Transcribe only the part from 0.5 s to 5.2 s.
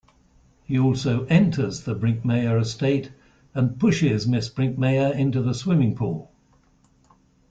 He also enters the Brinkmeyer estate and pushes Miss Brinkmeyer